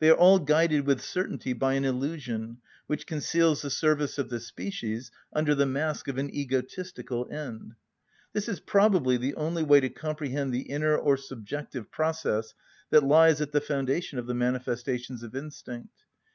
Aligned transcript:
They 0.00 0.10
are 0.10 0.14
all 0.16 0.38
guided 0.38 0.86
with 0.86 1.00
certainty 1.00 1.54
by 1.54 1.72
an 1.72 1.86
illusion, 1.86 2.58
which 2.88 3.06
conceals 3.06 3.62
the 3.62 3.70
service 3.70 4.18
of 4.18 4.28
the 4.28 4.38
species 4.38 5.10
under 5.32 5.54
the 5.54 5.64
mask 5.64 6.08
of 6.08 6.18
an 6.18 6.28
egotistical 6.28 7.26
end. 7.30 7.76
This 8.34 8.50
is 8.50 8.60
probably 8.60 9.16
the 9.16 9.34
only 9.34 9.62
way 9.62 9.80
to 9.80 9.88
comprehend 9.88 10.52
the 10.52 10.68
inner 10.68 10.94
or 10.94 11.16
subjective 11.16 11.90
process 11.90 12.52
that 12.90 13.02
lies 13.02 13.40
at 13.40 13.52
the 13.52 13.62
foundation 13.62 14.18
of 14.18 14.26
the 14.26 14.34
manifestations 14.34 15.22
of 15.22 15.34
instinct. 15.34 16.02